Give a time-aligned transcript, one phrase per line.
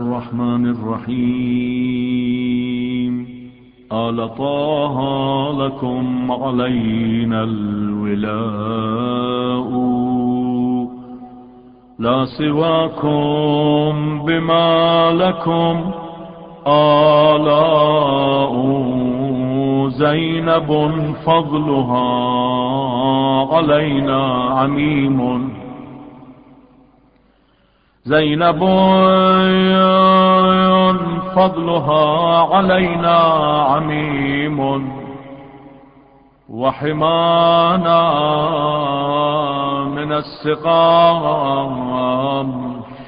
[0.00, 1.14] الرحمن الرحيم.
[3.92, 4.98] آل طه
[5.58, 8.34] لكم علينا الولاء.
[11.98, 13.12] لا سواكم
[14.24, 15.90] بما لكم.
[16.66, 18.54] آلاء
[19.88, 20.70] زينب
[21.26, 22.08] فضلها
[23.54, 25.50] علينا عميم.
[28.06, 28.60] زينب
[31.36, 33.16] فضلها علينا
[33.70, 34.58] عميم
[36.50, 38.02] وحمانا
[39.84, 41.70] من السقام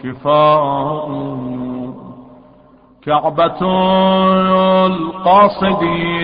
[0.02, 1.08] شفاء.
[3.06, 3.62] كعبة
[4.86, 6.18] القاصدين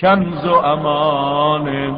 [0.00, 1.96] كنز أمان.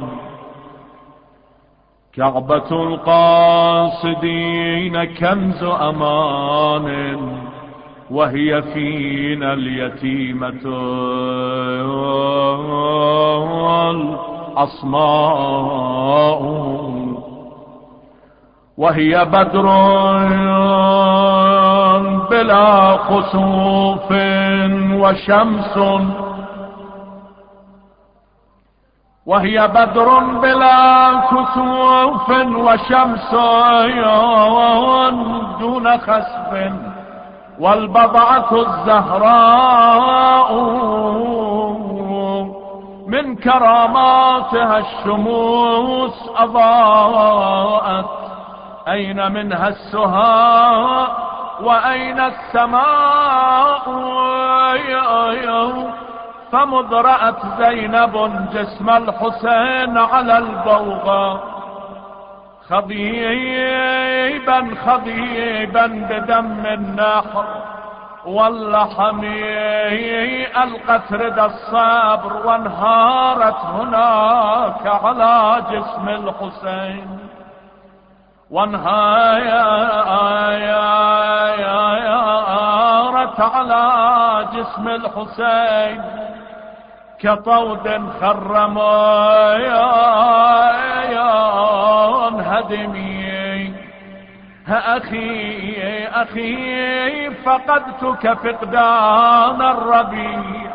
[2.16, 4.14] كعبة القاصدين
[5.04, 7.18] كنز أمان
[8.10, 10.60] وهي فينا اليتيمة
[14.56, 16.42] الأصماء.
[18.78, 19.66] وهي بدر
[22.30, 24.12] بلا خسوف
[25.00, 25.78] وشمس
[29.26, 33.34] وهي بدر بلا كسوف وشمس
[35.60, 36.72] دون خسف
[37.58, 40.52] والبضعة الزهراء
[43.06, 48.06] من كراماتها الشموس أضاءت.
[48.88, 51.16] أين منها السهاء
[51.62, 53.88] وأين السماء؟
[56.52, 61.42] فمذ رأت زينب جسم الحسين على البوغة
[62.68, 67.44] خضيبا خضيبا بدم النحر
[68.26, 69.24] واللحم
[70.56, 77.18] ألقت ردى الصبر وانهارت هناك على جسم الحسين.
[78.50, 78.90] وانهارت
[83.40, 83.84] على
[84.54, 86.25] جسم الحسين.
[87.20, 87.86] كطود
[88.20, 88.78] خرم
[92.40, 93.74] هدمي.
[94.68, 95.76] أخي
[96.14, 100.72] أخي فقدتك فقدان الربيع.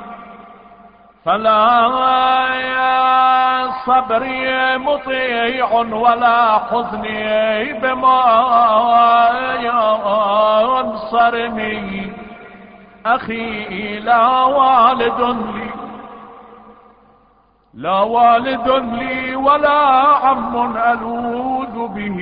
[1.25, 1.61] فلا
[3.85, 8.23] صبري مطيع ولا حزني بما
[10.79, 12.13] ينصرني
[13.05, 15.70] أخي لا والد لي
[17.73, 19.79] لا والد لي ولا
[20.23, 22.17] عم ألوذ به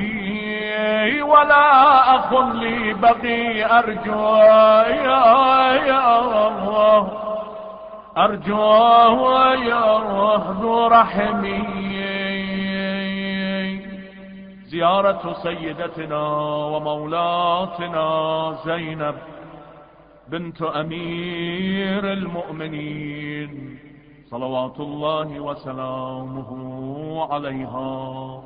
[1.24, 7.12] ولا أخ لي بقي أرجو يا يا الله.
[8.18, 10.00] أرجوه يا
[10.62, 11.64] ذو رحمي.
[14.68, 16.28] زيارة سيدتنا
[16.74, 18.06] ومولاتنا
[18.66, 19.16] زينب
[20.28, 23.79] بنت أمير المؤمنين.
[24.32, 26.52] صلوات الله وسلامه
[27.34, 28.44] عليها.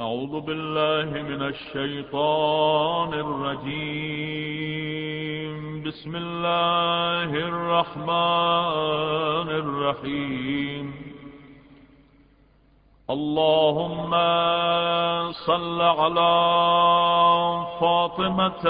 [0.00, 4.30] أعوذ بالله من الشيطان الرجيم.
[5.82, 8.10] بسم الله الرحمن
[9.62, 10.99] الرحيم.
[13.10, 14.10] اللهم
[15.32, 16.34] صل على
[17.80, 18.64] فاطمة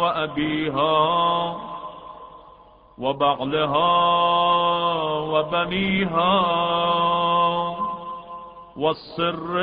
[0.00, 1.56] وأبيها
[2.98, 3.92] وبعلها
[5.32, 6.34] وبنيها
[8.76, 9.58] والسر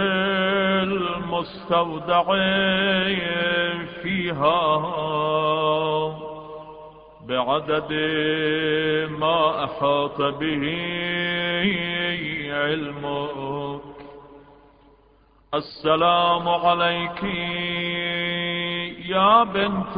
[0.84, 2.24] المستودع
[4.02, 4.82] فيها
[7.28, 7.94] بعدد
[9.20, 10.64] ما أحاط به
[12.72, 13.82] علمك.
[15.54, 17.24] السلام عليك
[19.06, 19.98] يا بنت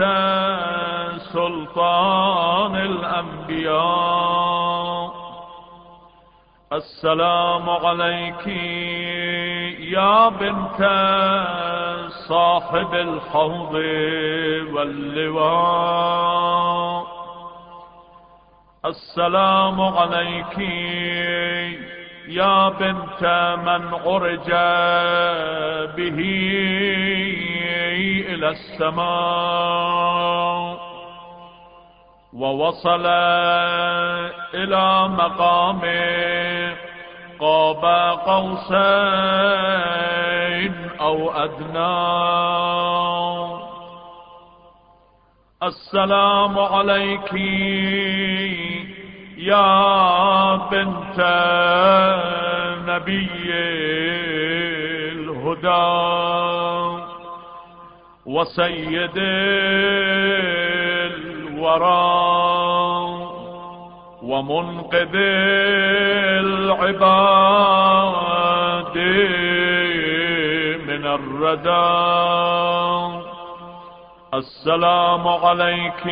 [1.34, 4.34] سلطان الأنبياء.
[6.74, 8.48] السلام عليك
[9.98, 10.82] يا بنت
[12.30, 13.74] صاحب الحوض
[14.74, 15.94] واللواء.
[18.86, 20.60] السلام عليك
[22.28, 23.24] يا بنت
[23.66, 24.50] من عرج
[25.96, 26.20] به
[28.30, 30.04] إلى السماء
[32.34, 33.06] ووصل
[34.54, 35.82] إلى مقام
[37.40, 37.86] قاب
[38.26, 38.74] قوسين
[41.02, 42.24] أو أدنى.
[45.64, 47.34] السلام عليك
[49.38, 50.33] يا
[50.72, 51.20] بنت
[52.88, 53.50] نبي
[55.12, 55.94] الهدى
[58.26, 59.18] وسيد
[61.64, 62.34] الورى
[64.24, 65.16] ومنقذ
[67.64, 68.98] العباد
[70.88, 72.04] من الردى
[74.34, 76.06] السلام عليك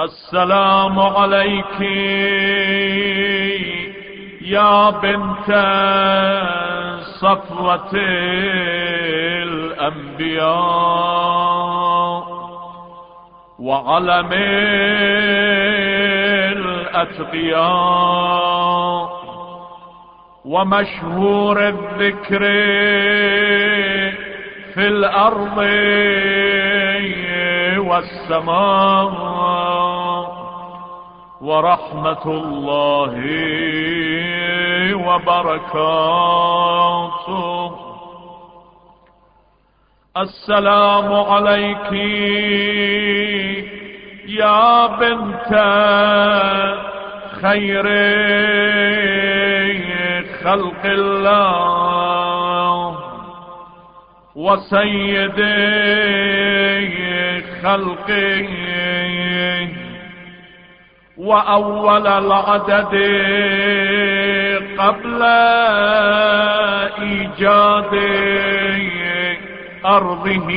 [0.01, 1.81] السلام عليك
[4.43, 5.51] يا بنت
[7.21, 7.91] صفوة
[9.43, 10.51] الأنبياء
[13.59, 14.33] وعلم
[17.41, 18.60] الأتقياء.
[20.51, 22.43] ومشهور الذكر
[24.75, 25.59] في الأرض
[27.79, 29.31] والسماء.
[31.41, 33.15] ورحمة الله
[34.95, 36.11] وبركاته.
[40.17, 41.93] السلام عليك
[44.29, 45.53] يا بنت
[47.43, 47.87] خير
[50.45, 52.99] خلق الله
[54.37, 55.41] وسيد
[57.63, 58.49] خلقه
[61.19, 62.95] وأول العدد
[64.79, 65.23] قبل
[67.03, 67.95] إيجاد
[69.85, 70.51] أرضه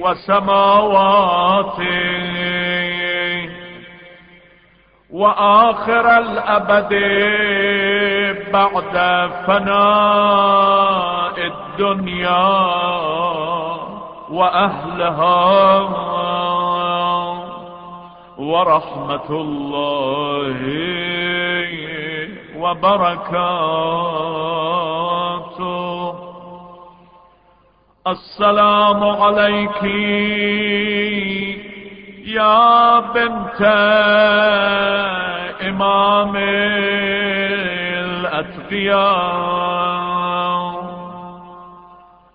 [0.00, 1.80] وسماواته.
[5.12, 6.92] وآخر الأبد
[8.52, 8.96] بعد
[9.46, 12.48] فناء الدنيا
[14.30, 15.80] وأهلها
[18.38, 20.60] ورحمة الله
[22.56, 23.40] وبركاته.
[28.06, 29.82] السلام عليك
[32.24, 33.62] يا بنت
[35.68, 36.36] إمام
[38.10, 39.20] الأتقياء.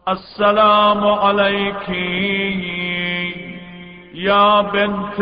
[0.09, 1.89] السلام عليك
[4.13, 5.21] يا بنت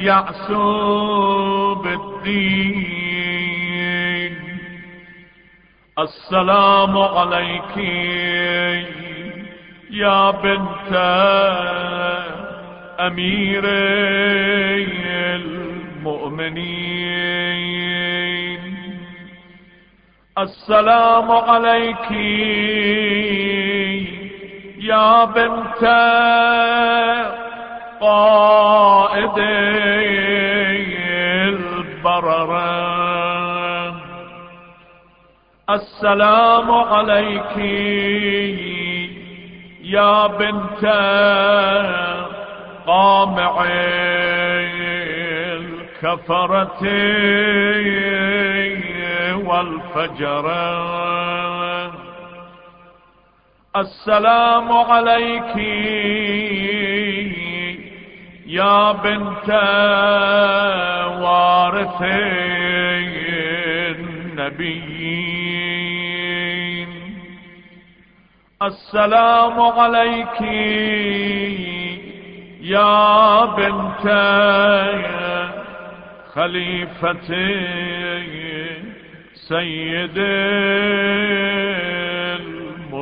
[0.00, 3.24] يعسوب الدين.
[5.98, 7.76] السلام عليك
[9.90, 10.92] يا بنت
[13.00, 13.64] أمير
[16.04, 16.64] المؤمنين.
[20.38, 22.10] السلام عليك
[24.84, 25.84] يا بنت
[28.00, 29.38] قائد
[32.24, 33.94] البرره
[35.70, 37.56] السلام عليك
[39.84, 40.84] يا بنت
[42.86, 43.64] قامع
[45.56, 46.82] الكفرة
[49.48, 50.46] والفجر
[53.76, 55.56] السلام عليك
[58.46, 59.48] يا بنت
[61.22, 62.02] وارث
[65.14, 66.88] النبيين.
[68.62, 70.40] السلام عليك
[72.62, 74.06] يا بنت
[76.34, 77.30] خليفة
[79.34, 80.18] سيد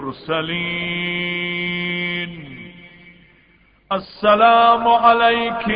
[0.03, 1.23] المرسلين.
[3.93, 5.69] السلام عليك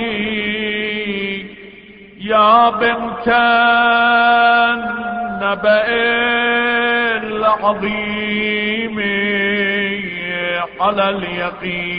[2.20, 3.28] يا بنت
[4.74, 5.86] النبأ
[7.22, 8.96] العظيم
[10.80, 11.96] على اليقين.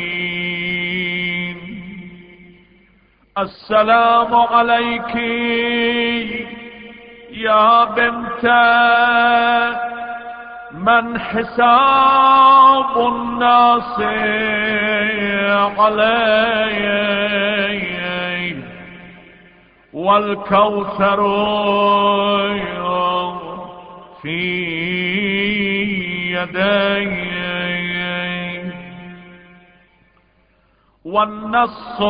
[3.38, 5.16] السلام عليك
[7.32, 8.46] يا بنت
[10.88, 14.00] من حساب الناس
[15.80, 16.88] عليه
[19.94, 21.22] والكوثر
[24.22, 24.68] في
[26.32, 27.28] يديه
[31.06, 32.02] والنص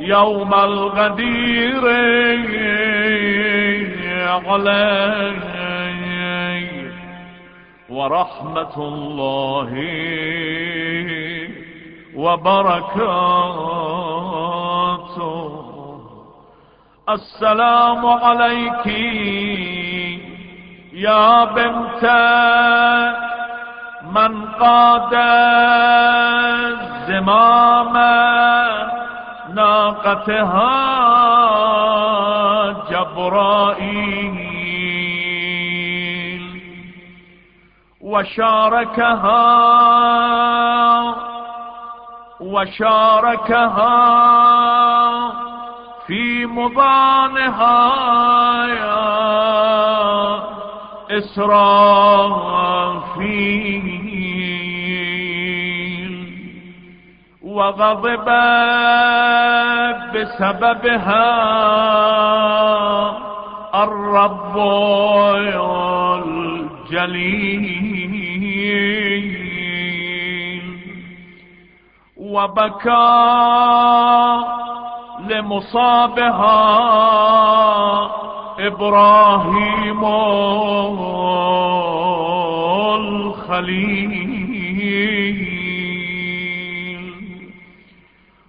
[0.00, 1.82] يوم الغدير
[4.48, 5.49] عليه
[7.90, 9.70] ورحمة الله
[12.16, 13.10] وبركاته.
[17.08, 18.86] السلام عليك
[20.92, 22.04] يا بنت
[24.14, 25.14] من قاد
[26.70, 27.94] الزمام
[29.54, 30.76] ناقتها
[32.90, 34.49] جبرائيل.
[38.10, 39.46] وشاركها
[42.40, 43.96] وشاركها
[46.06, 47.78] في مضانها
[48.66, 49.10] يا
[51.18, 52.70] إسرافيل.
[57.42, 58.24] وغضب
[60.14, 61.30] بسببها
[63.84, 64.56] الرب
[66.90, 67.99] الجليل.
[72.30, 73.10] وبكى
[75.28, 76.60] لمصابها
[78.58, 80.04] إبراهيم
[83.00, 84.30] الخليل.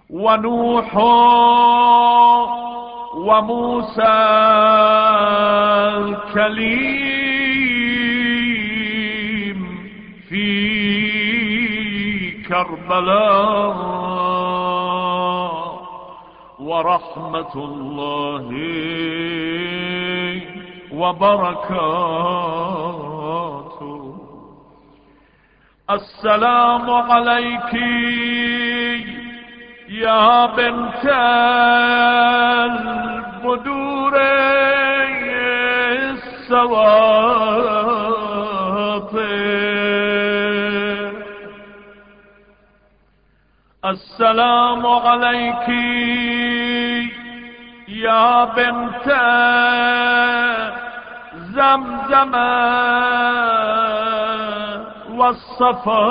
[0.09, 0.95] ونوح
[3.15, 4.17] وموسى
[5.97, 7.30] الكليم
[12.51, 13.75] كربلاء
[16.59, 18.47] ورحمة الله
[20.93, 22.11] وبركاته.
[25.91, 27.73] السلام عليك
[29.89, 31.05] يا بنت
[32.67, 34.15] البدور
[36.11, 37.80] السواطر
[43.85, 45.69] السلام عليك
[47.87, 49.07] يا بنت
[51.33, 52.33] زمزم
[55.17, 56.05] والصفا.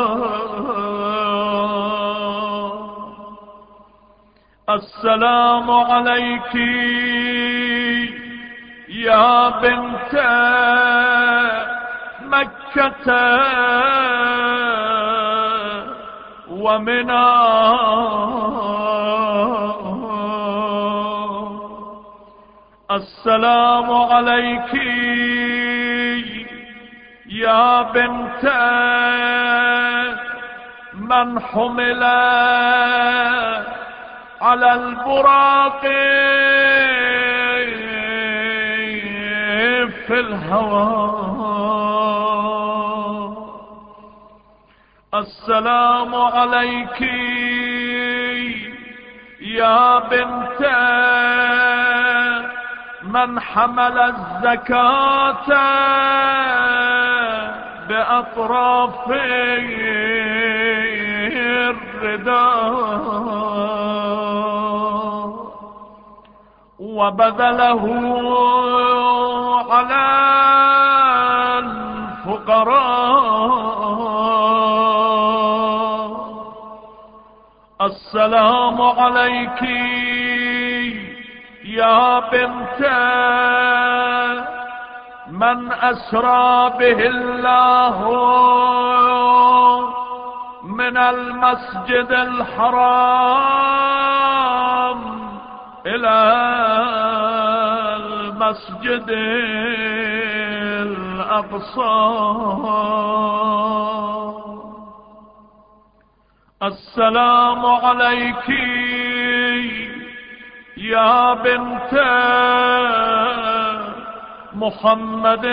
[4.70, 6.54] السلام عليك
[8.88, 10.14] يا بنت
[12.22, 13.10] مكة.
[16.60, 17.26] ومنى
[22.90, 24.74] السلام عليك
[27.26, 28.44] يا بنت
[30.94, 32.04] من حمل
[34.40, 35.80] على البراق
[40.06, 41.29] في الهوى.
[45.20, 47.00] السلام عليك
[49.40, 50.60] يا بنت
[53.02, 55.48] من حمل الزكاة
[57.88, 59.10] بأطراف
[64.20, 65.50] الرداء
[66.80, 67.84] وبذله
[69.70, 70.06] على
[72.26, 73.69] الفقراء.
[77.90, 79.62] السلام عليك
[81.64, 82.80] يا بنت
[85.30, 87.96] من أسرى به الله
[90.64, 93.00] من المسجد الحرام
[95.86, 96.18] إلى
[97.96, 99.08] المسجد
[100.86, 101.96] الأقصى.
[106.62, 108.48] السلام عليك
[110.76, 111.92] يا بنت
[114.52, 115.44] محمد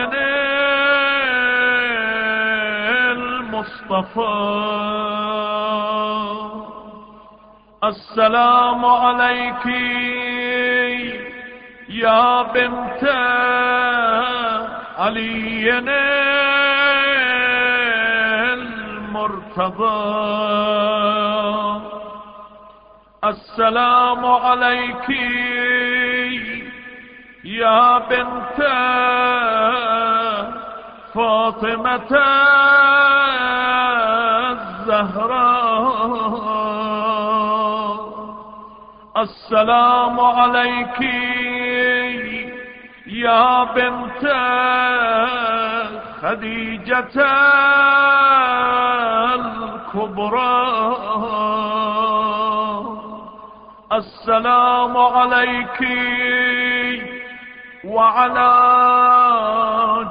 [3.07, 4.37] المصطفى.
[7.83, 9.65] السلام عليك
[11.89, 13.03] يا بنت
[14.99, 15.79] علي
[19.59, 19.97] المرتضى
[23.25, 25.09] السلام عليك
[27.43, 28.59] يا بنت
[31.13, 32.11] فاطمة
[35.87, 36.07] الزهراء.
[39.17, 41.01] السلام عليك
[43.07, 44.23] يا بنت
[46.21, 47.17] خديجة
[49.97, 50.97] الكبرى.
[53.93, 55.79] السلام عليك
[57.83, 58.53] وعلى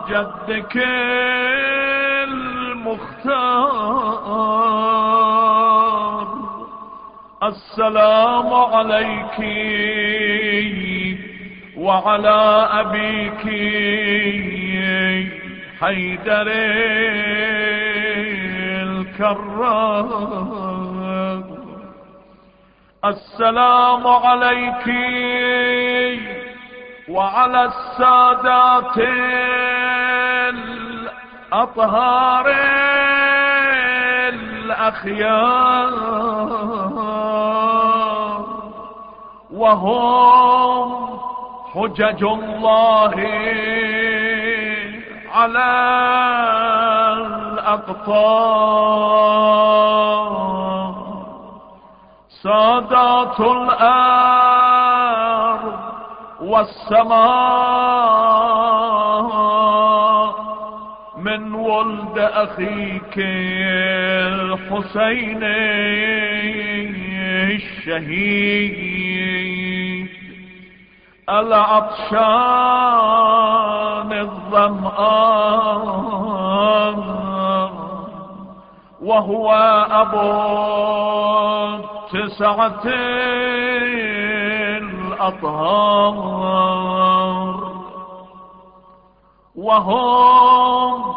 [0.09, 0.77] جدك
[2.29, 2.97] المختار.
[7.43, 9.39] السلام عليك
[11.77, 13.45] وعلى أبيك
[15.81, 16.49] حيدر.
[19.21, 20.09] الكرار
[23.05, 24.87] السلام عليك
[27.09, 28.99] وعلى السادات
[31.53, 32.47] الأطهار
[34.29, 35.91] الأخيار.
[39.53, 41.19] وهم
[41.75, 43.15] حجج الله
[45.35, 45.87] على
[47.77, 48.37] الأقطار
[52.43, 54.57] سادات الأرض
[56.41, 57.67] والسماء.
[61.19, 63.19] من ولد أخيك
[64.29, 65.43] الحسين
[67.57, 68.87] الشهيد.
[71.29, 72.47] العطشان
[74.13, 75.57] الظمآن
[79.07, 79.53] وهو
[79.91, 80.33] أبو
[82.13, 82.85] تسعة
[85.17, 86.67] الأطهار.
[89.57, 91.15] وهم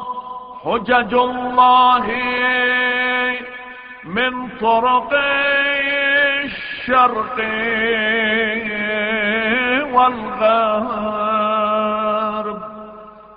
[0.63, 2.05] حجج الله
[4.05, 5.13] من طرق
[6.43, 7.37] الشرق
[9.93, 11.09] والغرب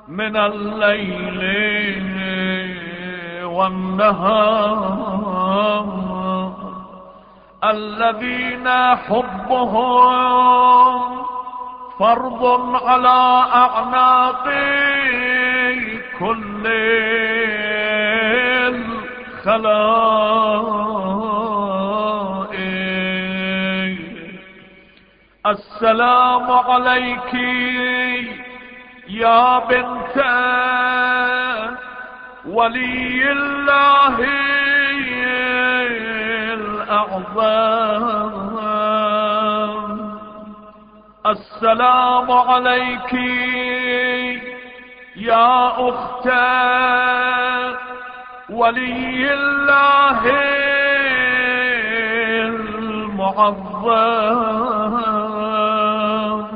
[0.08, 2.11] من الليل
[3.52, 5.32] والنهار
[7.64, 10.12] الذين حبهم
[11.98, 12.42] فرض
[12.86, 14.44] على أعناق
[16.18, 16.66] كل
[19.42, 19.72] الخلائق.
[25.46, 27.34] السلام عليك
[29.08, 30.16] يا بنت
[32.46, 34.16] ولي الله
[36.52, 38.02] الأعظم
[41.26, 43.12] السلام عليك
[45.16, 46.26] يا أخت
[48.50, 50.20] ولي الله
[55.92, 56.46] المعظم.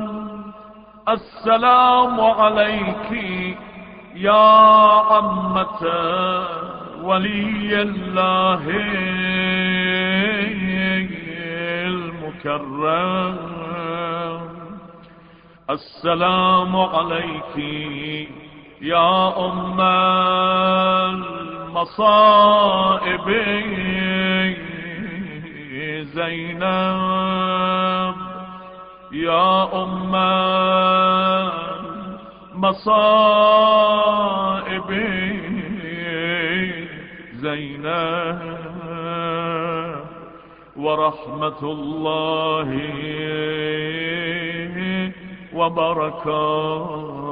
[1.09, 3.11] السلام عليك
[4.19, 4.47] يا
[5.11, 5.83] عمة
[7.03, 8.63] ولي الله
[11.87, 13.37] المكرم.
[15.69, 17.57] السلام عليك
[18.81, 19.81] يا أم
[21.91, 23.27] المصائب
[26.13, 28.15] زينب.
[29.11, 30.15] يا أم
[32.55, 34.06] المصائب.
[37.57, 38.39] زينب
[40.77, 42.69] ورحمة الله
[45.53, 47.26] وبركاته.